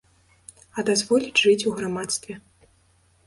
А 0.77 0.83
дазволіць 0.87 1.41
жыць 1.43 1.67
у 1.71 1.73
грамадстве. 1.79 2.33